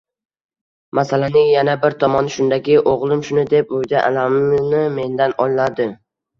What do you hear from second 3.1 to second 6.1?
shuni deb uyda alamini mendan oladi.